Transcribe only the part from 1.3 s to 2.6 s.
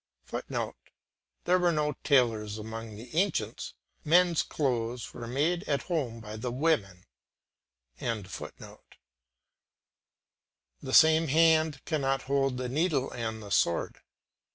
There were no tailors